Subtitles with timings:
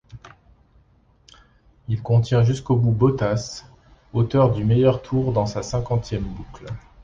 [1.87, 3.65] Il contient jusqu'au bout Bottas,
[4.13, 6.65] auteur du meilleur tour dans sa cinquantième boucle.